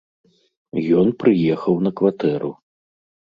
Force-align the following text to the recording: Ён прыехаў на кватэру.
Ён 1.01 1.07
прыехаў 1.23 1.75
на 1.89 1.93
кватэру. 2.01 2.51